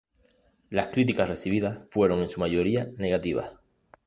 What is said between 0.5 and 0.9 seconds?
Las